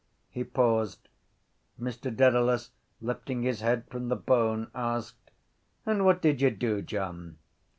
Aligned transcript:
He 0.31 0.43
paused. 0.43 1.09
Mr 1.79 2.05
Dedalus, 2.09 2.71
lifting 3.01 3.43
his 3.43 3.61
head 3.61 3.85
from 3.87 4.07
the 4.07 4.15
bone, 4.15 4.71
asked: 4.73 5.29
—And 5.85 6.05
what 6.05 6.23
did 6.23 6.41
you 6.41 6.49
do, 6.49 6.81
John? 6.81 7.37